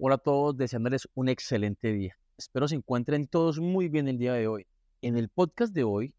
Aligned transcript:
Hola 0.00 0.14
a 0.14 0.18
todos, 0.18 0.56
deseándoles 0.56 1.08
un 1.14 1.28
excelente 1.28 1.92
día. 1.92 2.16
Espero 2.36 2.68
se 2.68 2.76
encuentren 2.76 3.26
todos 3.26 3.58
muy 3.58 3.88
bien 3.88 4.06
el 4.06 4.16
día 4.16 4.32
de 4.32 4.46
hoy. 4.46 4.64
En 5.02 5.18
el 5.18 5.28
podcast 5.28 5.74
de 5.74 5.82
hoy 5.82 6.14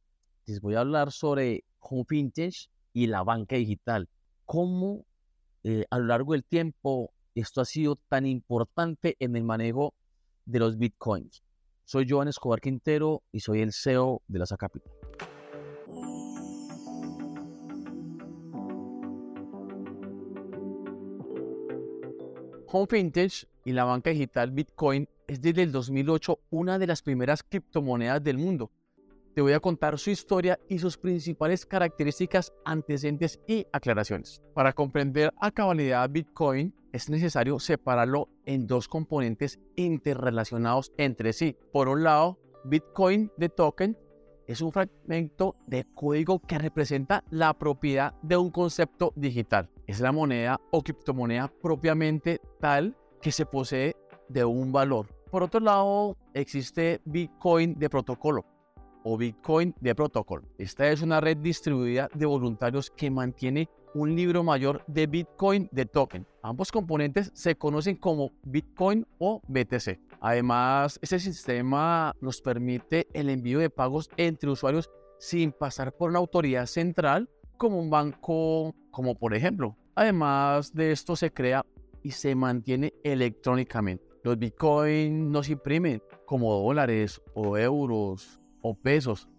les 0.48 0.59
voy 0.59 0.75
a 0.75 0.82
hablar 0.82 1.13
sobre 1.13 1.63
Home 1.79 2.03
Vintage 2.09 2.67
y 2.92 3.07
la 3.07 3.23
banca 3.23 3.55
digital. 3.55 4.09
Cómo 4.43 5.05
eh, 5.63 5.85
a 5.92 5.97
lo 5.97 6.07
largo 6.07 6.33
del 6.33 6.43
tiempo 6.43 7.13
esto 7.35 7.61
ha 7.61 7.65
sido 7.65 7.95
tan 7.95 8.25
importante 8.25 9.15
en 9.18 9.38
el 9.38 9.45
manejo 9.45 9.93
de 10.43 10.59
los 10.59 10.77
bitcoins. 10.77 11.41
Soy 11.86 12.05
Joan 12.05 12.27
Escobar 12.27 12.59
Quintero 12.59 13.23
y 13.32 13.39
soy 13.39 13.61
el 13.61 13.71
CEO 13.71 14.21
de 14.27 14.39
la 14.39 14.46
Capital. 14.46 14.91
Home 22.72 22.88
Vintage 22.92 23.48
y 23.66 23.72
la 23.72 23.84
banca 23.84 24.12
digital 24.12 24.52
Bitcoin 24.52 25.10
es 25.28 25.42
desde 25.42 25.64
el 25.64 25.72
2008 25.72 26.40
una 26.52 26.77
de 26.77 26.86
las 26.86 27.02
primeras 27.02 27.41
criptomonedas 27.41 28.23
del 28.23 28.38
mundo. 28.38 28.72
Te 29.34 29.41
voy 29.41 29.54
a 29.54 29.60
contar 29.60 29.98
su 29.98 30.12
historia 30.12 30.60
y 30.70 30.77
sus 30.77 30.98
principales 30.98 31.66
características, 31.66 32.54
antecedentes 32.66 33.40
y 33.48 33.66
aclaraciones. 33.72 34.44
Para 34.54 34.74
comprender 34.74 35.34
a 35.40 35.50
cabalidad 35.50 36.10
Bitcoin 36.12 36.76
es 36.94 37.10
necesario 37.10 37.58
separarlo 37.60 38.30
en 38.46 38.68
dos 38.68 38.88
componentes 38.88 39.60
interrelacionados 39.76 40.91
entre 40.98 41.34
sí. 41.34 41.58
Por 41.72 41.88
un 41.88 42.04
lado, 42.04 42.38
Bitcoin 42.66 43.32
de 43.38 43.49
token 43.49 43.98
es 44.46 44.62
un 44.62 44.72
fragmento 44.72 45.55
de 45.68 45.86
código 45.96 46.40
que 46.40 46.58
representa 46.58 47.24
la 47.30 47.54
propiedad 47.54 48.13
de 48.24 48.38
un 48.38 48.49
concepto 48.49 49.13
digital. 49.16 49.70
Es 49.86 49.99
la 49.99 50.12
moneda 50.12 50.60
o 50.72 50.84
criptomoneda 50.84 51.52
propiamente 51.62 52.41
tal 52.59 52.95
que 53.22 53.31
se 53.31 53.45
posee 53.45 53.95
de 54.27 54.45
un 54.45 54.72
valor. 54.72 55.08
Por 55.31 55.44
otro 55.44 55.59
lado, 55.59 56.18
existe 56.34 57.02
Bitcoin 57.05 57.77
de 57.77 57.90
protocolo 57.90 58.46
o 59.04 59.18
Bitcoin 59.18 59.74
de 59.79 59.96
protocolo. 59.96 60.43
Esta 60.57 60.90
es 60.90 61.02
una 61.02 61.21
red 61.21 61.37
distribuida 61.37 62.10
de 62.13 62.26
voluntarios 62.26 62.90
que 62.90 63.10
mantiene 63.10 63.70
un 63.93 64.15
libro 64.15 64.43
mayor 64.43 64.83
de 64.87 65.07
Bitcoin 65.07 65.69
de 65.71 65.85
token. 65.85 66.27
Ambos 66.43 66.71
componentes 66.71 67.31
se 67.33 67.55
conocen 67.55 67.95
como 67.95 68.31
Bitcoin 68.43 69.05
o 69.17 69.41
BTC. 69.47 69.99
Además, 70.21 70.99
este 71.02 71.19
sistema 71.19 72.13
nos 72.21 72.41
permite 72.41 73.07
el 73.13 73.30
envío 73.30 73.59
de 73.59 73.69
pagos 73.69 74.09
entre 74.17 74.49
usuarios 74.49 74.89
sin 75.17 75.52
pasar 75.52 75.93
por 75.93 76.09
una 76.09 76.19
autoridad 76.19 76.65
central 76.65 77.30
como 77.57 77.80
un 77.80 77.89
banco, 77.89 78.75
como 78.91 79.15
por 79.15 79.33
ejemplo. 79.33 79.75
Además 79.95 80.73
de 80.73 80.91
esto 80.91 81.15
se 81.15 81.31
crea 81.31 81.65
se 82.11 82.35
mantiene 82.35 82.93
electrónicamente. 83.03 84.05
Los 84.23 84.38
Bitcoin 84.38 85.31
no 85.31 85.43
se 85.43 85.53
imprimen 85.53 86.02
como 86.25 86.53
dólares 86.53 87.21
o 87.33 87.57
euros 87.57 88.39
o 88.61 88.75
pesos 88.75 89.29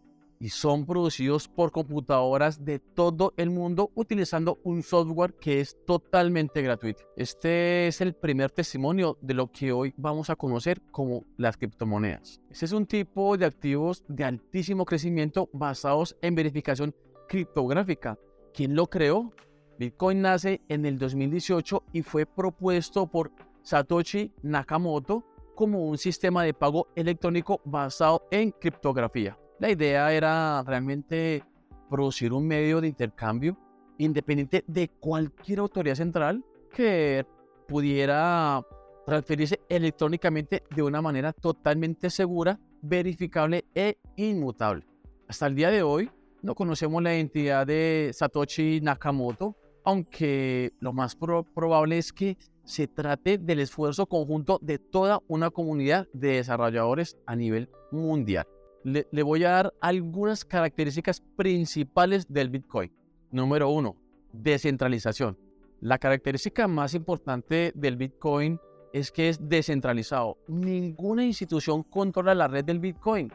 y 0.40 0.48
son 0.48 0.86
producidos 0.86 1.48
por 1.48 1.70
computadoras 1.70 2.64
de 2.64 2.78
todo 2.78 3.34
el 3.36 3.50
mundo 3.50 3.92
utilizando 3.94 4.58
un 4.64 4.82
software 4.82 5.34
que 5.34 5.60
es 5.60 5.76
totalmente 5.86 6.62
gratuito. 6.62 7.04
Este 7.14 7.86
es 7.86 8.00
el 8.00 8.14
primer 8.14 8.50
testimonio 8.50 9.18
de 9.20 9.34
lo 9.34 9.52
que 9.52 9.70
hoy 9.70 9.92
vamos 9.98 10.30
a 10.30 10.36
conocer 10.36 10.80
como 10.90 11.26
las 11.36 11.58
criptomonedas. 11.58 12.40
Este 12.50 12.64
es 12.64 12.72
un 12.72 12.86
tipo 12.86 13.36
de 13.36 13.44
activos 13.44 14.02
de 14.08 14.24
altísimo 14.24 14.86
crecimiento 14.86 15.50
basados 15.52 16.16
en 16.22 16.34
verificación 16.34 16.94
criptográfica. 17.28 18.18
¿Quién 18.54 18.74
lo 18.74 18.86
creó? 18.86 19.32
Bitcoin 19.80 20.20
nace 20.20 20.60
en 20.68 20.84
el 20.84 20.98
2018 20.98 21.84
y 21.94 22.02
fue 22.02 22.26
propuesto 22.26 23.06
por 23.06 23.32
Satoshi 23.62 24.30
Nakamoto 24.42 25.24
como 25.54 25.86
un 25.86 25.96
sistema 25.96 26.44
de 26.44 26.52
pago 26.52 26.88
electrónico 26.94 27.62
basado 27.64 28.28
en 28.30 28.50
criptografía. 28.50 29.38
La 29.58 29.70
idea 29.70 30.12
era 30.12 30.62
realmente 30.66 31.42
producir 31.88 32.34
un 32.34 32.46
medio 32.46 32.82
de 32.82 32.88
intercambio 32.88 33.56
independiente 33.96 34.64
de 34.66 34.90
cualquier 34.90 35.60
autoridad 35.60 35.94
central 35.94 36.44
que 36.70 37.24
pudiera 37.66 38.60
transferirse 39.06 39.60
electrónicamente 39.66 40.62
de 40.76 40.82
una 40.82 41.00
manera 41.00 41.32
totalmente 41.32 42.10
segura, 42.10 42.60
verificable 42.82 43.64
e 43.74 43.96
inmutable. 44.16 44.84
Hasta 45.26 45.46
el 45.46 45.54
día 45.54 45.70
de 45.70 45.82
hoy 45.82 46.10
no 46.42 46.54
conocemos 46.54 47.02
la 47.02 47.14
identidad 47.14 47.66
de 47.66 48.10
Satoshi 48.12 48.82
Nakamoto, 48.82 49.56
aunque 49.84 50.72
lo 50.80 50.92
más 50.92 51.16
probable 51.16 51.98
es 51.98 52.12
que 52.12 52.36
se 52.64 52.86
trate 52.86 53.38
del 53.38 53.60
esfuerzo 53.60 54.06
conjunto 54.06 54.58
de 54.62 54.78
toda 54.78 55.20
una 55.28 55.50
comunidad 55.50 56.08
de 56.12 56.36
desarrolladores 56.36 57.16
a 57.26 57.36
nivel 57.36 57.68
mundial 57.90 58.46
le, 58.82 59.22
voy 59.22 59.44
a 59.44 59.50
dar 59.50 59.74
algunas 59.80 60.44
características 60.44 61.22
principales 61.36 62.26
del 62.28 62.50
Bitcoin. 62.50 62.92
Número 63.30 63.68
uno, 63.70 63.96
descentralización. 64.32 65.38
La 65.80 65.98
característica 65.98 66.68
más 66.68 66.94
importante 66.94 67.72
del 67.74 67.96
Bitcoin 67.96 68.58
es 68.92 69.10
que 69.10 69.28
es 69.28 69.48
descentralizado. 69.48 70.38
Ninguna 70.48 71.24
institución 71.24 71.82
controla 71.82 72.34
la 72.34 72.48
red 72.48 72.64
del 72.64 72.80
Bitcoin. 72.80 73.32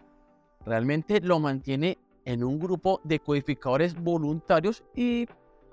Realmente 0.65 1.21
lo 1.21 1.39
mantiene 1.39 1.97
en 2.25 2.43
un 2.43 2.59
grupo 2.59 3.01
de 3.03 3.19
codificadores 3.19 3.95
voluntarios 3.95 4.83
y 4.95 5.27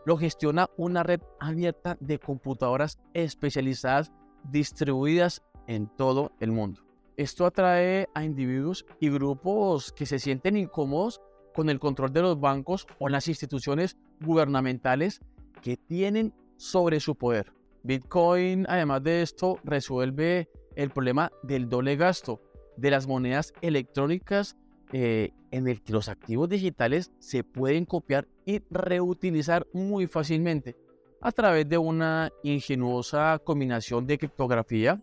lo 0.04 0.16
gestiona 0.16 0.68
una 0.76 1.02
red 1.02 1.20
abierta 1.40 1.96
de 2.00 2.18
computadoras 2.18 2.98
especializadas 3.14 4.12
distribuidas 4.50 5.42
en 5.66 5.88
todo 5.96 6.32
el 6.40 6.52
mundo. 6.52 6.82
Esto 7.16 7.46
atrae 7.46 8.08
a 8.14 8.24
individuos 8.24 8.86
y 8.98 9.10
grupos 9.10 9.92
que 9.92 10.06
se 10.06 10.18
sienten 10.18 10.56
incómodos 10.56 11.20
con 11.54 11.68
el 11.68 11.78
control 11.78 12.12
de 12.12 12.22
los 12.22 12.40
bancos 12.40 12.86
o 12.98 13.08
las 13.08 13.28
instituciones 13.28 13.96
gubernamentales 14.20 15.20
que 15.60 15.76
tienen 15.76 16.34
sobre 16.56 17.00
su 17.00 17.14
poder. 17.14 17.52
Bitcoin, 17.82 18.64
además 18.68 19.02
de 19.02 19.22
esto, 19.22 19.58
resuelve 19.64 20.48
el 20.76 20.90
problema 20.90 21.30
del 21.42 21.68
doble 21.68 21.96
gasto 21.96 22.40
de 22.76 22.90
las 22.90 23.06
monedas 23.06 23.52
electrónicas 23.60 24.56
eh, 24.92 25.32
en 25.50 25.68
el 25.68 25.82
que 25.82 25.92
los 25.92 26.08
activos 26.08 26.48
digitales 26.48 27.12
se 27.18 27.44
pueden 27.44 27.86
copiar 27.86 28.28
y 28.44 28.60
reutilizar 28.70 29.66
muy 29.72 30.06
fácilmente 30.06 30.76
a 31.20 31.32
través 31.32 31.68
de 31.68 31.78
una 31.78 32.30
ingenuosa 32.42 33.40
combinación 33.42 34.06
de 34.06 34.18
criptografía, 34.18 35.00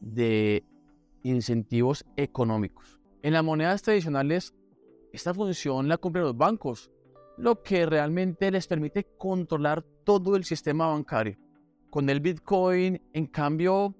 de 0.00 0.64
incentivos 1.22 2.04
económicos. 2.16 3.00
En 3.22 3.32
las 3.32 3.42
monedas 3.42 3.82
tradicionales, 3.82 4.54
esta 5.12 5.32
función 5.34 5.88
la 5.88 5.96
cumplen 5.96 6.24
los 6.24 6.36
bancos, 6.36 6.90
lo 7.36 7.62
que 7.62 7.86
realmente 7.86 8.50
les 8.50 8.66
permite 8.66 9.06
controlar 9.18 9.82
todo 10.04 10.36
el 10.36 10.44
sistema 10.44 10.88
bancario. 10.88 11.36
Con 11.90 12.08
el 12.10 12.20
Bitcoin, 12.20 13.00
en 13.12 13.26
cambio, 13.26 13.94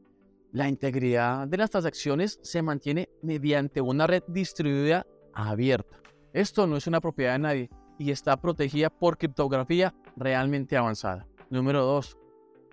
la 0.53 0.69
integridad 0.69 1.49
de 1.49 1.57
las 1.57 1.71
transacciones 1.71 2.39
se 2.43 2.63
mantiene 2.63 3.09
mediante 3.23 3.81
una 3.81 4.07
red 4.07 4.23
distribuida 4.29 5.07
abierta. 5.34 5.98
Esto 6.32 6.66
no 6.66 6.76
es 6.76 6.87
una 6.87 7.00
propiedad 7.00 7.32
de 7.32 7.38
nadie 7.38 7.70
y 7.98 8.10
está 8.10 8.37
protegida 8.41 8.91
por 8.91 9.19
criptografía 9.19 9.94
realmente 10.16 10.76
avanzada. 10.76 11.26
Número 11.50 11.84
2. 11.84 12.16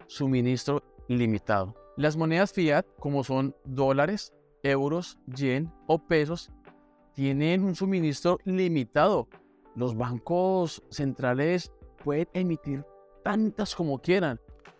Suministro 0.07 0.83
ilimitado. 1.07 1.75
Las 1.97 2.15
monedas 2.15 2.53
fiat, 2.53 2.85
como 2.99 3.23
son 3.23 3.55
dólares, 3.65 4.33
euros, 4.63 5.19
yen 5.27 5.71
o 5.87 5.99
pesos 5.99 6.51
tienen 7.13 7.63
un 7.63 7.75
suministro 7.75 8.37
limitado. 8.45 9.27
Los 9.75 9.95
bancos 9.97 10.81
centrales 10.89 11.71
pueden 12.03 12.27
emitir 12.33 12.85
tantas 13.23 13.75
como 13.75 13.99
quieran 13.99 14.39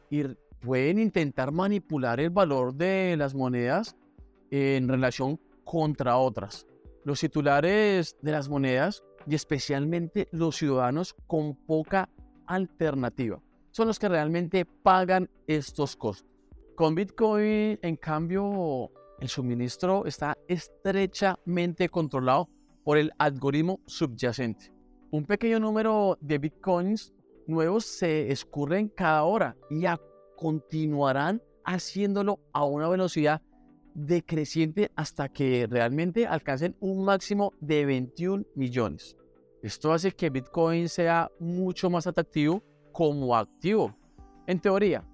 y 0.09 0.23
pueden 0.61 1.00
intentar 1.00 1.51
manipular 1.51 2.19
el 2.19 2.29
valor 2.29 2.73
de 2.73 3.16
las 3.17 3.35
monedas 3.35 3.96
en 4.52 4.87
relación 4.87 5.40
contra 5.64 6.17
otras. 6.17 6.66
Los 7.03 7.22
titulares 7.22 8.17
de 8.22 8.31
las 8.31 8.49
monedas 8.49 9.03
y 9.25 9.35
especialmente 9.35 10.28
los 10.31 10.57
ciudadanos 10.57 11.16
con 11.28 11.55
poca 11.55 12.09
alternativa 12.46 13.41
son 13.72 13.87
los 13.87 13.99
que 13.99 14.09
realmente 14.09 14.66
pagan 14.66 15.29
estos 15.47 15.96
costos. 15.96 16.28
Con 16.75 16.96
Bitcoin, 16.96 17.79
en 17.81 17.96
cambio, 17.97 18.91
el 19.19 19.28
suministro 19.28 20.05
está 20.05 20.37
estrechamente 20.47 21.90
controlado 21.90 22.49
por 22.84 22.97
el 22.97 23.11
algoritmo 23.17 23.79
subyacente. 23.85 24.73
Un 25.11 25.25
pequeño 25.25 25.59
número 25.59 26.17
de 26.22 26.37
bitcoins 26.37 27.13
nuevos 27.47 27.85
se 27.85 28.31
escurren 28.31 28.90
cada 28.90 29.23
hora 29.23 29.57
y 29.69 29.84
continuarán 30.37 31.41
haciéndolo 31.66 32.40
a 32.53 32.63
una 32.63 32.87
velocidad 32.87 33.41
decreciente 34.05 34.91
hasta 34.96 35.29
que 35.29 35.67
realmente 35.69 36.28
alcancen 36.28 36.75
un 36.79 37.03
máximo 37.03 37.53
de 37.59 37.85
21 37.85 38.46
millones. 38.55 39.16
Esto 39.61 39.91
hace 39.91 40.11
que 40.11 40.29
Bitcoin 40.29 40.87
sea 40.87 41.29
mucho 41.40 41.90
más 41.90 42.07
atractivo 42.07 42.63
como 42.91 43.35
activo. 43.35 43.96
En 44.47 44.59
teoría, 44.59 45.05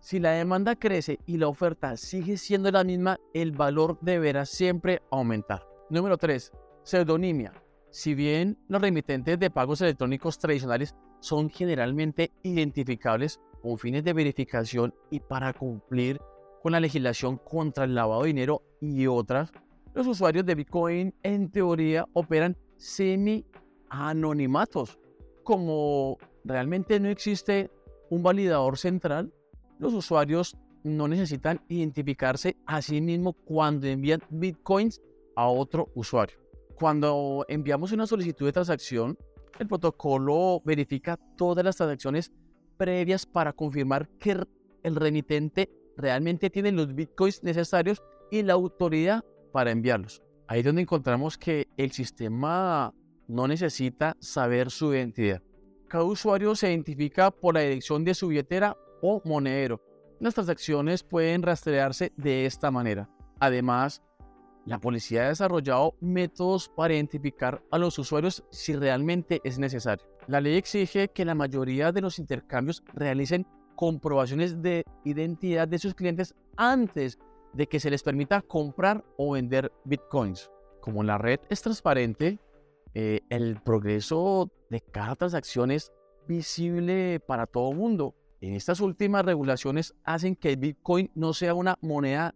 Si 0.00 0.18
la 0.18 0.32
demanda 0.32 0.76
crece 0.76 1.18
y 1.24 1.38
la 1.38 1.48
oferta 1.48 1.96
sigue 1.96 2.36
siendo 2.36 2.70
la 2.70 2.84
misma, 2.84 3.18
el 3.32 3.52
valor 3.52 3.98
deberá 4.02 4.44
siempre 4.44 5.00
aumentar. 5.10 5.66
Número 5.88 6.18
3. 6.18 6.52
Pseudonimia. 6.82 7.54
Si 7.88 8.14
bien 8.14 8.58
los 8.68 8.82
remitentes 8.82 9.38
de 9.38 9.50
pagos 9.50 9.80
electrónicos 9.80 10.38
tradicionales 10.38 10.94
son 11.20 11.48
generalmente 11.48 12.32
identificables 12.42 13.40
con 13.62 13.78
fines 13.78 14.04
de 14.04 14.12
verificación 14.12 14.92
y 15.10 15.20
para 15.20 15.54
cumplir 15.54 16.20
con 16.64 16.72
la 16.72 16.80
legislación 16.80 17.36
contra 17.36 17.84
el 17.84 17.94
lavado 17.94 18.22
de 18.22 18.28
dinero 18.28 18.62
y 18.80 19.06
otras, 19.06 19.52
los 19.92 20.06
usuarios 20.06 20.46
de 20.46 20.54
Bitcoin 20.54 21.14
en 21.22 21.50
teoría 21.50 22.06
operan 22.14 22.56
semi-anonimatos. 22.78 24.98
Como 25.42 26.16
realmente 26.42 26.98
no 27.00 27.10
existe 27.10 27.70
un 28.08 28.22
validador 28.22 28.78
central, 28.78 29.30
los 29.78 29.92
usuarios 29.92 30.56
no 30.84 31.06
necesitan 31.06 31.60
identificarse 31.68 32.56
a 32.64 32.80
sí 32.80 33.02
mismos 33.02 33.34
cuando 33.44 33.86
envían 33.86 34.22
bitcoins 34.30 35.02
a 35.36 35.48
otro 35.48 35.90
usuario. 35.94 36.38
Cuando 36.76 37.44
enviamos 37.46 37.92
una 37.92 38.06
solicitud 38.06 38.46
de 38.46 38.52
transacción, 38.52 39.18
el 39.58 39.68
protocolo 39.68 40.62
verifica 40.64 41.18
todas 41.36 41.62
las 41.62 41.76
transacciones 41.76 42.32
previas 42.78 43.26
para 43.26 43.52
confirmar 43.52 44.08
que 44.18 44.46
el 44.82 44.96
remitente 44.96 45.83
realmente 45.96 46.50
tiene 46.50 46.72
los 46.72 46.94
bitcoins 46.94 47.42
necesarios 47.42 48.02
y 48.30 48.42
la 48.42 48.54
autoridad 48.54 49.24
para 49.52 49.70
enviarlos. 49.70 50.22
Ahí 50.46 50.60
es 50.60 50.66
donde 50.66 50.82
encontramos 50.82 51.38
que 51.38 51.68
el 51.76 51.92
sistema 51.92 52.92
no 53.28 53.48
necesita 53.48 54.16
saber 54.20 54.70
su 54.70 54.92
identidad. 54.92 55.42
Cada 55.88 56.04
usuario 56.04 56.54
se 56.56 56.70
identifica 56.70 57.30
por 57.30 57.54
la 57.54 57.60
dirección 57.60 58.04
de 58.04 58.14
su 58.14 58.28
billetera 58.28 58.76
o 59.00 59.22
monedero. 59.24 59.80
Las 60.20 60.34
transacciones 60.34 61.02
pueden 61.02 61.42
rastrearse 61.42 62.12
de 62.16 62.46
esta 62.46 62.70
manera. 62.70 63.08
Además, 63.38 64.02
la 64.66 64.78
policía 64.78 65.26
ha 65.26 65.28
desarrollado 65.28 65.94
métodos 66.00 66.68
para 66.68 66.94
identificar 66.94 67.62
a 67.70 67.78
los 67.78 67.98
usuarios 67.98 68.44
si 68.50 68.74
realmente 68.74 69.40
es 69.44 69.58
necesario. 69.58 70.06
La 70.26 70.40
ley 70.40 70.56
exige 70.56 71.08
que 71.08 71.26
la 71.26 71.34
mayoría 71.34 71.92
de 71.92 72.00
los 72.00 72.18
intercambios 72.18 72.82
realicen 72.94 73.46
comprobaciones 73.74 74.62
de 74.62 74.84
identidad 75.04 75.68
de 75.68 75.78
sus 75.78 75.94
clientes 75.94 76.34
antes 76.56 77.18
de 77.52 77.66
que 77.66 77.80
se 77.80 77.90
les 77.90 78.02
permita 78.02 78.42
comprar 78.42 79.04
o 79.16 79.32
vender 79.32 79.72
bitcoins. 79.84 80.50
Como 80.80 81.02
la 81.02 81.18
red 81.18 81.40
es 81.48 81.62
transparente, 81.62 82.38
eh, 82.94 83.20
el 83.30 83.60
progreso 83.62 84.50
de 84.70 84.80
cada 84.80 85.16
transacción 85.16 85.70
es 85.70 85.92
visible 86.26 87.20
para 87.20 87.46
todo 87.46 87.70
el 87.70 87.76
mundo. 87.76 88.14
En 88.40 88.54
estas 88.54 88.80
últimas 88.80 89.24
regulaciones 89.24 89.94
hacen 90.04 90.36
que 90.36 90.50
el 90.50 90.56
bitcoin 90.56 91.10
no 91.14 91.32
sea 91.32 91.54
una 91.54 91.76
moneda 91.80 92.34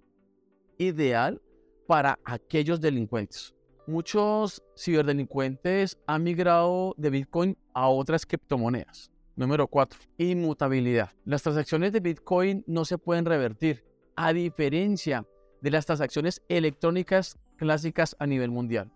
ideal 0.78 1.42
para 1.86 2.18
aquellos 2.24 2.80
delincuentes. 2.80 3.54
Muchos 3.86 4.62
ciberdelincuentes 4.76 5.98
han 6.06 6.22
migrado 6.22 6.94
de 6.98 7.08
Bitcoin 7.08 7.56
a 7.72 7.88
otras 7.88 8.26
criptomonedas. 8.26 9.10
Número 9.38 9.68
4. 9.68 10.00
Inmutabilidad. 10.18 11.10
Las 11.24 11.44
transacciones 11.44 11.92
de 11.92 12.00
Bitcoin 12.00 12.64
no 12.66 12.84
se 12.84 12.98
pueden 12.98 13.24
revertir, 13.24 13.84
a 14.16 14.32
diferencia 14.32 15.24
de 15.60 15.70
las 15.70 15.86
transacciones 15.86 16.42
electrónicas 16.48 17.38
clásicas 17.56 18.16
a 18.18 18.26
nivel 18.26 18.50
mundial. 18.50 18.90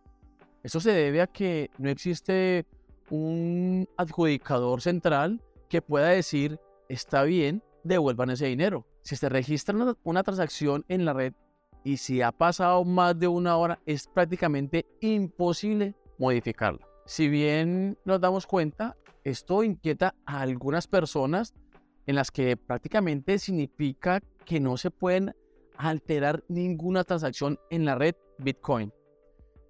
Esto 0.65 0.81
se 0.81 0.91
debe 0.91 1.21
a 1.21 1.29
que 1.29 1.71
no 1.79 1.89
existe 1.91 2.67
un 3.09 3.89
adjudicador 3.97 4.81
central 4.81 5.41
que 5.69 5.81
pueda 5.81 6.09
decir, 6.09 6.59
está 6.89 7.23
bien, 7.23 7.63
devuelvan 7.85 8.31
ese 8.31 8.47
dinero. 8.47 8.85
Si 9.03 9.15
se 9.15 9.29
registra 9.29 9.77
una, 9.77 9.97
una 10.03 10.25
transacción 10.25 10.85
en 10.89 11.05
la 11.05 11.13
red 11.13 11.35
y 11.85 11.99
si 11.99 12.21
ha 12.21 12.33
pasado 12.33 12.85
más 12.85 13.17
de 13.17 13.29
una 13.29 13.57
hora 13.57 13.79
es 13.87 14.09
prácticamente 14.09 14.87
imposible 15.01 15.95
modificarla. 16.19 16.85
Si 17.07 17.29
bien 17.29 17.97
nos 18.05 18.21
damos 18.21 18.49
cuenta, 18.49 18.97
esto 19.25 19.63
inquieta 19.63 20.15
a 20.27 20.41
algunas 20.41 20.87
personas 20.87 21.55
en 22.07 22.17
las 22.17 22.31
que 22.31 22.57
prácticamente 22.57 23.39
significa 23.39 24.21
que 24.45 24.61
no 24.61 24.77
se 24.77 24.91
pueden 24.91 25.35
alterar 25.77 26.43
ninguna 26.49 27.05
transacción 27.05 27.59
en 27.71 27.85
la 27.85 27.95
red 27.95 28.15
Bitcoin. 28.39 28.93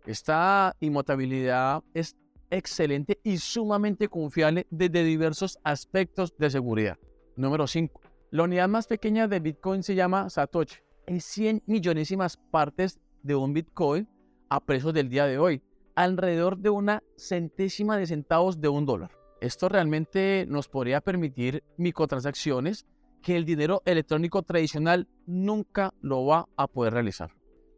Esta 0.06 0.74
inmutabilidad 0.80 1.82
es 1.94 2.16
excelente 2.50 3.18
y 3.22 3.38
sumamente 3.38 4.08
confiable 4.08 4.66
desde 4.70 5.04
diversos 5.04 5.58
aspectos 5.62 6.34
de 6.38 6.50
seguridad. 6.50 6.98
Número 7.36 7.66
5. 7.66 8.00
La 8.30 8.44
unidad 8.44 8.68
más 8.68 8.86
pequeña 8.86 9.28
de 9.28 9.40
Bitcoin 9.40 9.82
se 9.82 9.94
llama 9.94 10.28
Satoshi 10.28 10.76
en 11.06 11.20
100 11.20 11.62
millonésimas 11.66 12.36
partes 12.36 12.98
de 13.22 13.34
un 13.34 13.52
Bitcoin 13.52 14.08
a 14.48 14.60
precios 14.60 14.92
del 14.92 15.08
día 15.08 15.26
de 15.26 15.38
hoy, 15.38 15.62
alrededor 15.94 16.58
de 16.58 16.70
una 16.70 17.02
centésima 17.16 17.96
de 17.96 18.06
centavos 18.06 18.60
de 18.60 18.68
un 18.68 18.86
dólar. 18.86 19.21
Esto 19.42 19.68
realmente 19.68 20.46
nos 20.48 20.68
podría 20.68 21.00
permitir 21.00 21.64
microtransacciones 21.76 22.86
que 23.22 23.36
el 23.36 23.44
dinero 23.44 23.82
electrónico 23.84 24.44
tradicional 24.44 25.08
nunca 25.26 25.92
lo 26.00 26.24
va 26.24 26.46
a 26.56 26.68
poder 26.68 26.92
realizar. 26.92 27.34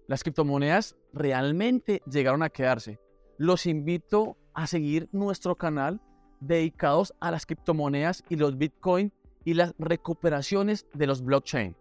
Las 0.07 0.23
criptomonedas 0.23 0.95
realmente 1.15 2.03
llegaron 2.05 2.43
a 2.43 2.51
quedarse. 2.51 3.01
Los 3.39 3.65
invito 3.65 4.37
a 4.53 4.67
seguir 4.67 5.09
nuestro 5.11 5.57
canal 5.57 6.03
dedicados 6.39 7.15
a 7.19 7.31
las 7.31 7.47
criptomonedas 7.47 8.25
y 8.29 8.37
los 8.37 8.59
Bitcoin 8.59 9.11
y 9.43 9.55
las 9.55 9.73
recuperaciones 9.79 10.87
de 10.93 11.07
los 11.07 11.25
blockchain. 11.25 11.75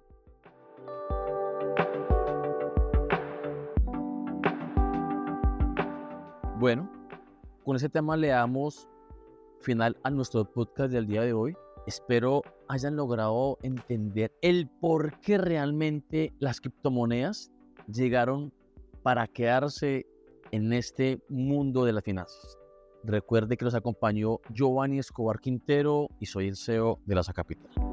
Bueno, 6.58 6.90
con 7.66 7.76
ese 7.76 7.90
tema 7.90 8.16
le 8.16 8.30
damos 8.30 8.88
final 9.64 9.98
a 10.04 10.10
nuestro 10.10 10.46
podcast 10.46 10.92
del 10.92 11.08
día 11.08 11.22
de 11.22 11.34
hoy. 11.34 11.56
Espero 11.88 12.42
hayan 12.68 12.96
logrado 12.96 13.58
entender 13.64 14.32
el 14.42 14.70
por 14.70 15.20
qué 15.22 15.38
realmente 15.38 16.34
las 16.40 16.62
criptomonedas 16.62 17.52
llegaron 17.88 18.54
para 19.02 19.28
quedarse 19.28 20.06
en 20.52 20.72
este 20.74 21.22
mundo 21.30 21.86
de 21.86 21.94
las 21.94 22.04
finanzas. 22.04 22.58
Recuerde 23.04 23.58
que 23.58 23.66
los 23.66 23.76
acompañó 23.76 24.40
Giovanni 24.52 25.00
Escobar 25.00 25.40
Quintero 25.40 26.08
y 26.20 26.26
soy 26.28 26.48
el 26.48 26.56
CEO 26.56 27.00
de 27.06 27.16
la 27.16 27.24
Capital. 27.24 27.93